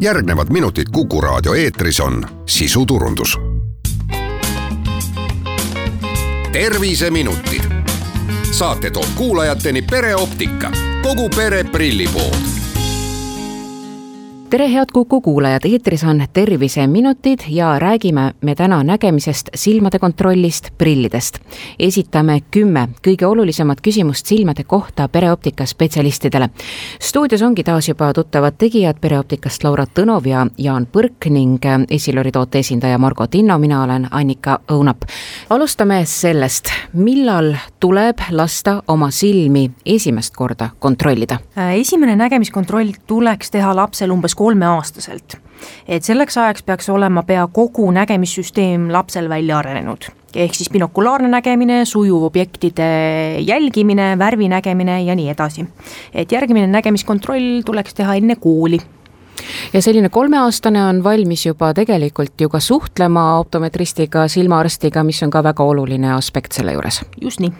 [0.00, 3.38] järgnevad minutid Kuku raadio eetris on sisuturundus.
[6.52, 7.62] terviseminutid.
[8.50, 10.70] saate toob kuulajateni pereoptika,
[11.02, 12.59] kogu pere prillipood
[14.50, 21.38] tere, head Kuku kuulajad, eetris on Terviseminutid ja räägime me täna nägemisest, silmade kontrollist, prillidest.
[21.78, 26.48] esitame kümme kõige olulisemat küsimust silmade kohta pereoptika spetsialistidele.
[27.00, 32.58] stuudios ongi taas juba tuttavad tegijad pereoptikast Laura Tõnov ja Jaan Põrk ning Esilori toote
[32.58, 34.96] esindaja Margo Tinno, mina olen Annika Õunap.
[35.50, 41.38] alustame sellest, millal tuleb lasta oma silmi esimest korda kontrollida?
[41.74, 45.36] esimene nägemiskontroll tuleks teha lapsel umbes kolmeaastaselt.
[45.88, 51.82] et selleks ajaks peaks olema pea kogu nägemissüsteem lapsel välja arenenud ehk siis binokulaarne nägemine,
[51.84, 52.86] sujuv objektide
[53.42, 55.66] jälgimine, värvi nägemine ja nii edasi.
[56.14, 58.80] et järgmine nägemiskontroll tuleks teha enne kooli
[59.72, 65.42] ja selline kolmeaastane on valmis juba tegelikult ju ka suhtlema optometristiga, silmaarstiga, mis on ka
[65.44, 67.02] väga oluline aspekt selle juures.
[67.20, 67.52] just nii.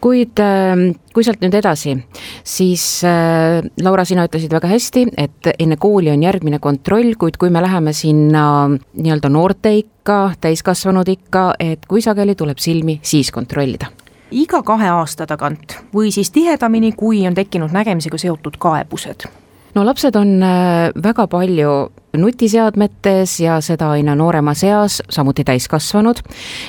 [0.00, 1.96] kuid ähm, kui sealt nüüd edasi,
[2.44, 7.52] siis äh, Laura, sina ütlesid väga hästi, et enne kooli on järgmine kontroll, kuid kui
[7.54, 13.92] me läheme sinna nii-öelda noorte ikka, täiskasvanud ikka, et kui sageli tuleb silmi siis kontrollida?
[14.34, 19.28] iga kahe aasta tagant või siis tihedamini, kui on tekkinud nägemisega seotud kaebused
[19.74, 21.70] no lapsed on äh, väga palju
[22.16, 26.20] nutiseadmetes ja seda aina nooremas eas, samuti täiskasvanud.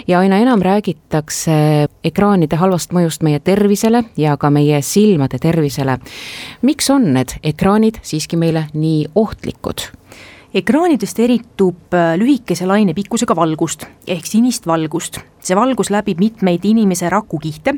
[0.08, 6.00] ja aina enam räägitakse ekraanide halvast mõjust meie tervisele ja ka meie silmade tervisele.
[6.62, 9.90] miks on need ekraanid siiski meile nii ohtlikud?
[10.53, 15.19] ekraanidest eritub äh, lühikese lainepikkusega valgust ehk sinist valgust.
[15.45, 17.75] See valgus läbib mitmeid inimese rakukihte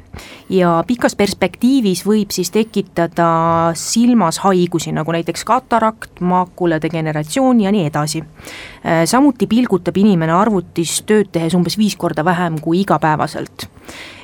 [0.53, 3.29] ja pikas perspektiivis võib siis tekitada
[3.77, 8.23] silmas haigusi, nagu näiteks katarakt, maakula degeneratsioon ja nii edasi.
[8.23, 13.67] Äh, samuti pilgutab inimene arvutis tööd tehes umbes viis korda vähem kui igapäevaselt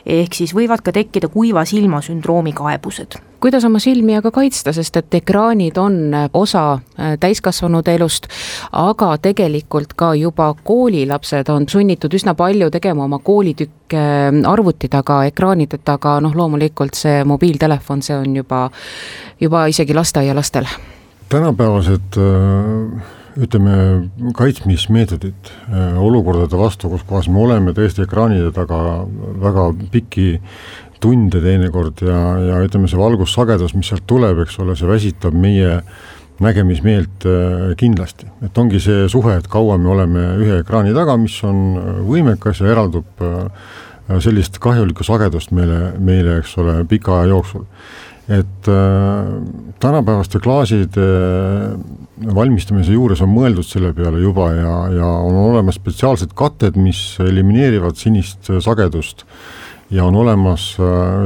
[0.06, 3.20] ehk siis võivad ka tekkida kuiva silma sündroomi kaebused.
[3.44, 8.28] kuidas oma silmi aga kaitsta, sest et ekraanid on osa äh, täiskasvanute elust,
[8.72, 13.33] aga tegelikult ka juba koolilapsed on sunnitud üsna palju tegema oma koolitükke
[13.98, 18.68] äh, arvuti taga, ekraanide taga, noh loomulikult see mobiiltelefon, see on juba,
[19.42, 20.70] juba isegi lasteaialastel.
[21.30, 28.80] tänapäevased äh ütleme, kaitsmismeetodid äh, olukordade vastu, kus kohas me oleme tõesti ekraanide taga
[29.42, 30.28] väga pikki
[31.04, 35.80] tunde teinekord ja, ja ütleme, see valgussagedus, mis sealt tuleb, eks ole, see väsitab meie
[36.44, 41.36] nägemismeelt äh, kindlasti, et ongi see suhe, et kaua me oleme ühe ekraani taga, mis
[41.48, 43.48] on võimekas ja eraldub äh,
[44.24, 47.66] sellist kahjulikku sagedust meile, meile, eks ole, pika aja jooksul.
[48.32, 49.34] Et äh,
[49.84, 51.08] tänapäevaste klaaside
[52.36, 58.00] valmistamise juures on mõeldud selle peale juba ja, ja on olemas spetsiaalsed katted, mis elimineerivad
[58.00, 59.26] sinist sagedust
[59.94, 60.74] ja on olemas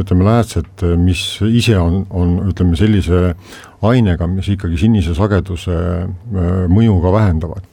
[0.02, 3.32] ütleme, läätsed, mis ise on, on ütleme sellise
[3.86, 7.66] ainega, mis ikkagi sinise sageduse äh, mõju ka vähendavad.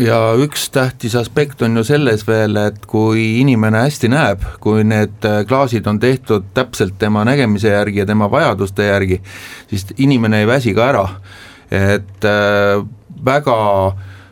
[0.00, 5.28] Ja üks tähtis aspekt on ju selles veel, et kui inimene hästi näeb, kui need
[5.28, 9.20] äh, klaasid on tehtud täpselt tema nägemise järgi ja tema vajaduste järgi,
[9.68, 11.06] siis inimene ei väsi ka ära,
[11.72, 12.80] et äh,
[13.24, 13.58] väga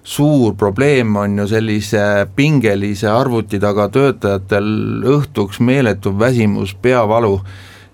[0.05, 4.67] suur probleem on ju sellise pingelise arvuti taga töötajatel
[5.07, 7.39] õhtuks meeletu väsimus, peavalu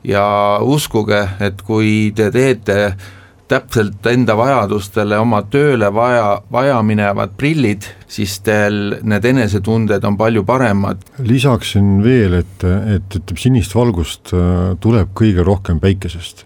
[0.09, 0.25] ja
[0.65, 2.79] uskuge, et kui te teete
[3.49, 10.45] täpselt enda vajadustele, oma tööle vaja, vaja minevad prillid, siis teil need enesetunded on palju
[10.49, 11.01] paremad.
[11.25, 16.45] lisaksin veel, et, et, et sinist valgust äh, tuleb kõige rohkem päikesest.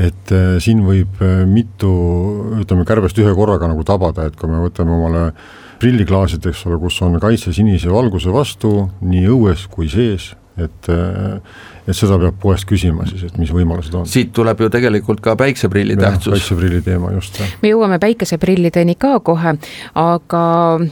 [0.00, 1.92] Et äh, siin võib äh, mitu,
[2.60, 5.30] ütleme kärbest ühe korraga nagu tabada, et kui me võtame omale
[5.80, 11.96] prilliklaasid, eks ole, kus on kaitse sinise valguse vastu nii õues kui sees, et, et
[11.96, 14.04] seda peab poest küsima siis, et mis võimalused on.
[14.04, 16.34] siit tuleb ju tegelikult ka päikseprilli ja, tähtsus.
[16.34, 17.40] päikseprilli teema, just.
[17.62, 19.54] me jõuame päikeseprillideni ka kohe,
[20.02, 20.42] aga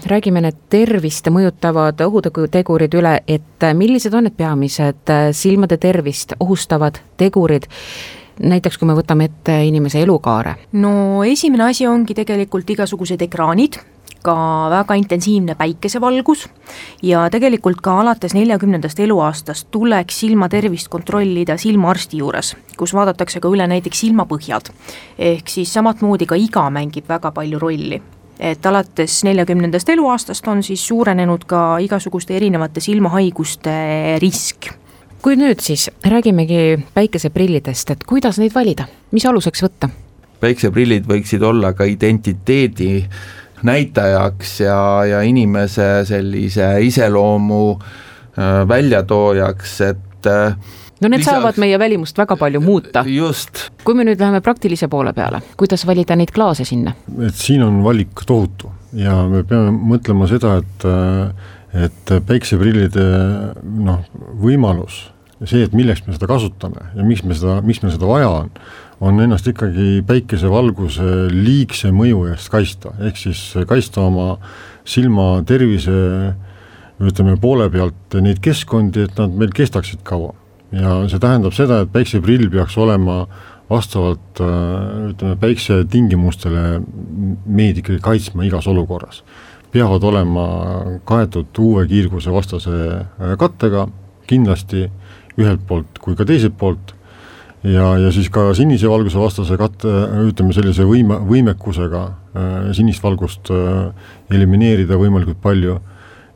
[0.09, 7.69] räägime need tervist mõjutavad ohutegurid üle, et millised on need peamised silmade tervist ohustavad tegurid,
[8.41, 10.57] näiteks kui me võtame ette inimese elukaare?
[10.73, 13.81] no esimene asi ongi tegelikult igasugused ekraanid
[14.23, 14.35] ka
[14.73, 16.49] väga intensiivne päikesevalgus
[17.07, 23.67] ja tegelikult ka alates neljakümnendast eluaastast tuleks silmatervist kontrollida silmaarsti juures, kus vaadatakse ka üle
[23.71, 24.73] näiteks silmapõhjad.
[25.19, 28.03] ehk siis samamoodi ka iga mängib väga palju rolli
[28.39, 34.71] et alates neljakümnendast eluaastast on siis suurenenud ka igasuguste erinevate silmahaiguste risk
[35.23, 39.91] kui nüüd siis räägimegi päikeseprillidest, et kuidas neid valida, mis aluseks võtta?
[40.39, 43.03] päikseprillid võiksid olla ka identiteedi
[43.67, 50.55] näitajaks ja, ja inimese sellise iseloomu äh, väljatoojaks, et äh,
[51.01, 53.03] no need Lisaks, saavad meie välimust väga palju muuta.
[53.07, 53.67] just.
[53.85, 56.95] kui me nüüd läheme praktilise poole peale, kuidas valida neid klaase sinna?
[57.27, 60.87] et siin on valik tohutu ja me peame mõtlema seda, et
[61.77, 63.05] et päikseprillide
[63.63, 64.05] noh,
[64.41, 65.09] võimalus
[65.47, 68.51] see, et milleks me seda kasutame ja miks me seda, miks meil seda vaja on,
[69.05, 74.33] on ennast ikkagi päikesevalguse liigse mõju eest kaitsta, ehk siis kaitsta oma
[74.89, 75.95] silma tervise
[76.99, 80.35] ütleme poole pealt neid keskkondi, et nad meil kestaksid kaua.
[80.75, 83.23] ja see tähendab seda, et päikseprill peaks olema
[83.71, 86.81] vastavalt ütleme, päiksetingimustele
[87.47, 89.23] meid ikkagi kaitsma igas olukorras.
[89.73, 90.45] Peavad olema
[91.09, 93.05] kaetud UV-kiirguse vastase
[93.41, 93.87] kattega,
[94.29, 94.87] kindlasti
[95.39, 96.95] ühelt poolt kui ka teiselt poolt
[97.67, 99.93] ja, ja siis ka sinise valguse vastase katte,
[100.29, 103.89] ütleme sellise võime, võimekusega äh, sinist valgust äh,
[104.35, 105.79] elimineerida võimalikult palju.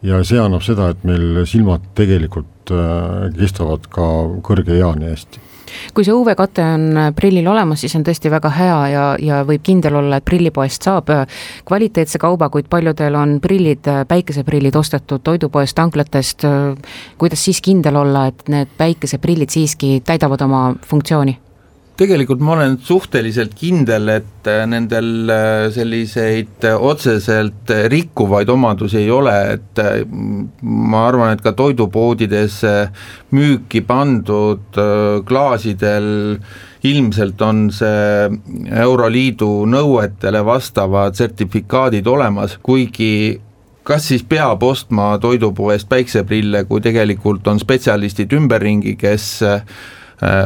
[0.03, 4.09] Ja see annab seda, et meil silmad tegelikult äh, kestavad ka
[4.43, 5.42] kõrge eani hästi
[5.95, 9.65] kui see UV-kate on äh, prillil olemas, siis on tõesti väga hea ja, ja võib
[9.67, 11.27] kindel olla, et prillipoest saab äh,
[11.69, 16.45] kvaliteetse kauba, kuid paljudel on prillid, äh, päikeseprillid ostetud toidupoest, tanklatest,
[17.19, 21.42] kuidas siis kindel olla, et need päikeseprillid siiski täidavad oma funktsiooni?
[21.97, 29.11] Tegelikult ma olen suhteliselt kindel, et äh, nendel äh, selliseid äh, otseselt rikkuvaid omadusi ei
[29.13, 29.83] ole, et
[30.63, 32.61] ma arvan, et ka toidupoodides
[33.37, 34.81] müüki pandud
[35.29, 36.11] klaasidel
[36.89, 38.29] ilmselt on see
[38.83, 43.39] Euroliidu nõuetele vastavad sertifikaadid olemas, kuigi
[43.87, 49.43] kas siis peab ostma toidupoest päikseprille, kui tegelikult on spetsialistid ümberringi, kes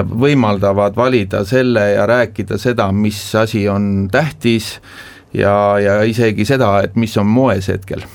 [0.09, 4.79] võimaldavad valida selle ja rääkida seda, mis asi on tähtis
[5.35, 8.07] ja, ja isegi seda, et mis on moes hetkel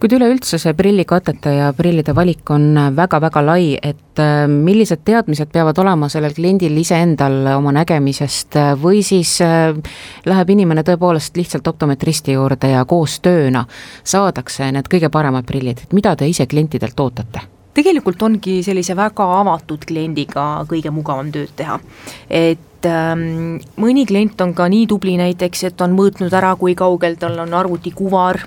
[0.00, 5.78] kuid üleüldse see prillikatete ja prillide valik on väga-väga lai, et äh, millised teadmised peavad
[5.80, 9.72] olema sellel kliendil iseendal oma nägemisest või siis äh,
[10.26, 13.64] läheb inimene tõepoolest lihtsalt optometristi juurde ja koostööna
[14.04, 17.48] saadakse need kõige paremad prillid, et mida te ise klientidelt ootate?
[17.74, 21.78] Tegelikult ongi sellise väga avatud kliendiga kõige mugavam tööd teha.
[22.30, 27.16] et ähm, mõni klient on ka nii tubli näiteks, et on mõõtnud ära, kui kaugel
[27.20, 28.40] tal on arvutikuvar,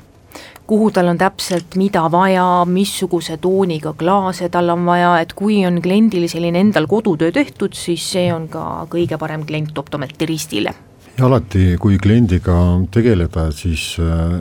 [0.68, 5.82] kuhu tal on täpselt mida vaja, missuguse tooniga klaase tal on vaja, et kui on
[5.82, 10.76] kliendil selline endal kodutöö tehtud, siis see on ka kõige parem klient optometristile
[11.18, 12.54] ja alati, kui kliendiga
[12.94, 13.96] tegeleda, siis,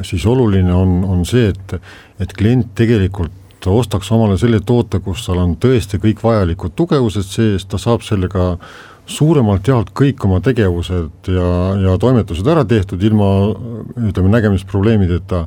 [0.05, 1.77] siis oluline on, on see, et,
[2.21, 7.27] et klient tegelikult ta ostaks omale selle toote, kus tal on tõesti kõik vajalikud tugevused
[7.29, 8.57] sees, ta saab sellega
[9.07, 11.49] suuremalt jaolt kõik oma tegevused ja,
[11.79, 13.55] ja toimetused ära tehtud ilma
[14.09, 15.47] ütleme, nägemisprobleemideta,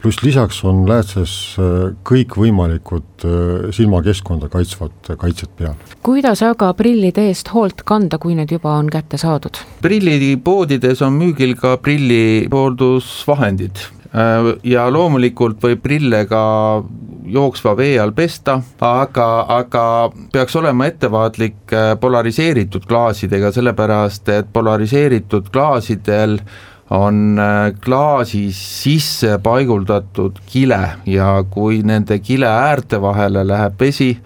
[0.00, 5.74] pluss lisaks on läätses äh, kõikvõimalikud äh, silmakeskkonda kaitsvad kaitsed peal.
[6.06, 9.54] kuidas aga prillide eest hoolt kanda, kui need juba on kätte saadud?
[9.84, 13.99] prillipoodides on müügil ka prillihooldusvahendid äh,
[14.66, 16.40] ja loomulikult võib prille ka
[17.30, 19.28] jooksva vee all pesta, aga,
[19.60, 19.84] aga
[20.32, 26.38] peaks olema ettevaatlik äh, polariseeritud klaasidega, sellepärast et polariseeritud klaasidel
[26.96, 34.16] on äh, klaasi sisse paiguldatud kile ja kui nende kile äärte vahele läheb vesi,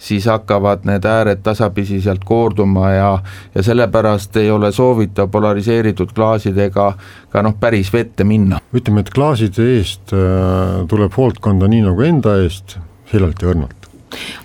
[0.00, 3.10] siis hakkavad need ääred tasapisi sealt koorduma ja,
[3.54, 6.86] ja sellepärast ei ole soovitav polariseeritud klaasidega
[7.30, 8.60] ka noh, päris vette minna.
[8.74, 12.78] ütleme, et klaaside eest äh, tuleb hoolt kanda nii nagu enda eest,
[13.12, 13.80] sellelt ja õrnalt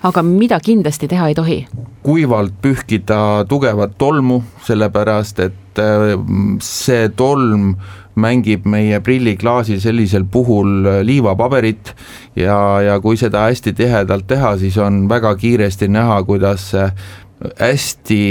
[0.06, 1.60] aga mida kindlasti teha ei tohi?
[2.06, 6.12] kuivalt pühkida tugevat tolmu, sellepärast et äh,
[6.62, 7.72] see tolm
[8.16, 11.92] mängib meie prilliklaasi sellisel puhul liivapaberit
[12.36, 16.88] ja, ja kui seda hästi tihedalt teha, siis on väga kiiresti näha, kuidas see
[17.60, 18.22] hästi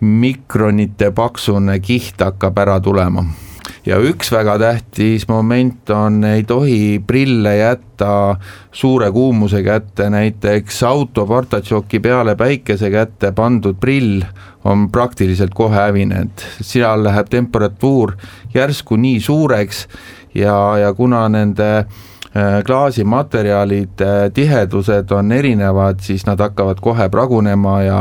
[0.00, 3.24] mikronite paksune kiht hakkab ära tulema
[3.86, 8.36] ja üks väga tähtis moment on, ei tohi prille jätta
[8.72, 14.22] suure kuumuse kätte, näiteks auto partatšoki peale päikese kätte pandud prill
[14.64, 18.16] on praktiliselt kohe hävinenud, seal läheb temperatuur
[18.54, 19.86] järsku nii suureks
[20.34, 22.09] ja, ja kuna nende Äh,
[22.66, 28.00] klaasimaterjalide äh, tihedused on erinevad, siis nad hakkavad kohe pragunema ja,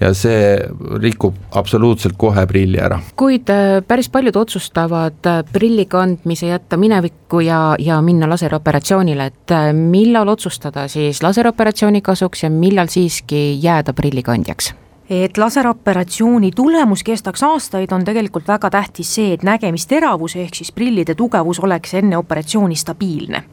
[0.00, 0.58] ja see
[1.02, 3.00] rikub absoluutselt kohe prilli ära.
[3.16, 10.28] kuid äh, päris paljud otsustavad prilli kandmise jätta minevikku ja, ja minna laseroperatsioonile, et millal
[10.28, 14.74] otsustada siis laseroperatsiooni kasuks ja millal siiski jääda prillikandjaks?
[15.10, 21.14] et laseroperatsiooni tulemus kestaks aastaid, on tegelikult väga tähtis see, et nägemisteravus ehk siis prillide
[21.14, 23.44] tugevus oleks enne operatsiooni stabiilne.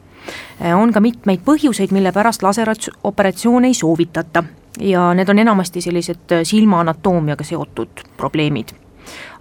[0.74, 4.44] On ka mitmeid põhjuseid, mille pärast laseroperatsioone ei soovitata.
[4.80, 8.72] Ja need on enamasti sellised silma anatoomiaga seotud probleemid.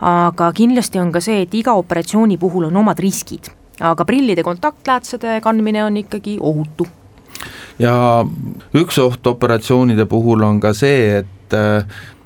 [0.01, 5.39] aga kindlasti on ka see, et iga operatsiooni puhul on omad riskid, aga prillide kontaktläätsede
[5.41, 6.87] kandmine on ikkagi ohutu.
[7.79, 8.25] Ja
[8.75, 11.55] üks oht operatsioonide puhul on ka see, et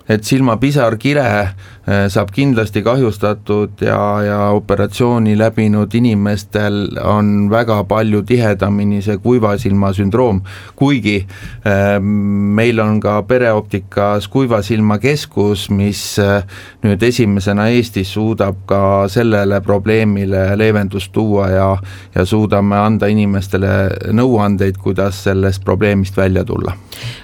[0.10, 9.02] et silmapisarkire äh, saab kindlasti kahjustatud ja, ja operatsiooni läbinud inimestel on väga palju tihedamini
[9.02, 10.44] see kuiva silma sündroom,
[10.78, 16.46] kuigi äh, meil on ka pereoptikas kuiva silma keskus, mis äh,
[16.86, 21.68] nüüd esimesena Eestis suudab ka sellele probleemile leevendust tuua ja,
[22.16, 23.74] ja suudame anda inimestele
[24.14, 26.78] nõuandeid, kuidas sellest probleemist välja tulla.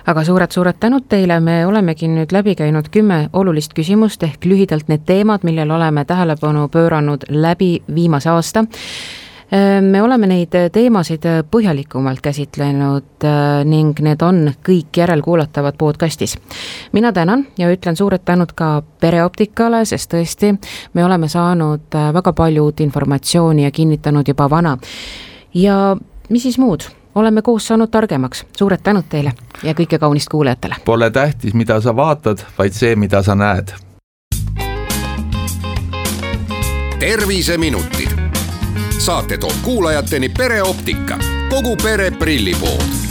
[0.06, 4.88] aga suured-suured tänud teile, me olemegi nüüd läbi käinud teinud kümme olulist küsimust ehk lühidalt
[4.88, 8.64] need teemad, millele oleme tähelepanu pööranud läbi viimase aasta
[9.84, 13.26] me oleme neid teemasid põhjalikumalt käsitlenud
[13.68, 16.38] ning need on kõik järelkuulatavad podcastis.
[16.92, 20.56] mina tänan ja ütlen suured tänud ka pereoptikale, sest tõesti,
[20.94, 24.78] me oleme saanud väga palju uut informatsiooni ja kinnitanud juba vana.
[25.54, 25.98] ja
[26.30, 30.76] mis siis muud oleme koos saanud targemaks, suured tänud teile ja kõike kaunist kuulajatele.
[30.86, 33.74] Pole tähtis, mida sa vaatad, vaid see, mida sa näed.
[37.02, 38.12] terviseminutid,
[39.00, 41.18] saate toob kuulajateni pereoptika,
[41.50, 43.11] kogu pere prillipood